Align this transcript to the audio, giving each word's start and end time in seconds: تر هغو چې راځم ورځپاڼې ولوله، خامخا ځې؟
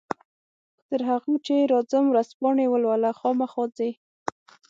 تر 0.89 1.01
هغو 1.09 1.33
چې 1.45 1.55
راځم 1.71 2.05
ورځپاڼې 2.09 2.65
ولوله، 2.73 3.09
خامخا 3.19 3.63
ځې؟ 3.77 3.89